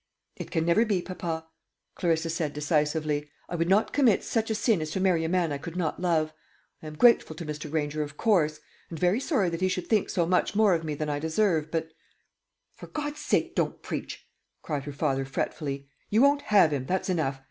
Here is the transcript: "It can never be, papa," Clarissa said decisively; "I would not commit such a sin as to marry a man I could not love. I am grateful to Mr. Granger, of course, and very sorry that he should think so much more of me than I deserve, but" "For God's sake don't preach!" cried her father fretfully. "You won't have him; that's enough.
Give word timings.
"It 0.35 0.49
can 0.49 0.65
never 0.65 0.83
be, 0.83 0.99
papa," 1.03 1.45
Clarissa 1.93 2.31
said 2.31 2.53
decisively; 2.53 3.29
"I 3.47 3.53
would 3.53 3.69
not 3.69 3.93
commit 3.93 4.23
such 4.23 4.49
a 4.49 4.55
sin 4.55 4.81
as 4.81 4.89
to 4.89 4.99
marry 4.99 5.23
a 5.23 5.29
man 5.29 5.51
I 5.51 5.59
could 5.59 5.75
not 5.75 6.01
love. 6.01 6.33
I 6.81 6.87
am 6.87 6.95
grateful 6.95 7.35
to 7.35 7.45
Mr. 7.45 7.69
Granger, 7.69 8.01
of 8.01 8.17
course, 8.17 8.59
and 8.89 8.97
very 8.97 9.19
sorry 9.19 9.51
that 9.51 9.61
he 9.61 9.67
should 9.69 9.85
think 9.85 10.09
so 10.09 10.25
much 10.25 10.55
more 10.55 10.73
of 10.73 10.83
me 10.83 10.95
than 10.95 11.07
I 11.07 11.19
deserve, 11.19 11.69
but" 11.69 11.91
"For 12.77 12.87
God's 12.87 13.19
sake 13.19 13.53
don't 13.53 13.83
preach!" 13.83 14.27
cried 14.63 14.85
her 14.85 14.91
father 14.91 15.23
fretfully. 15.23 15.87
"You 16.09 16.23
won't 16.23 16.41
have 16.41 16.73
him; 16.73 16.87
that's 16.87 17.07
enough. 17.07 17.39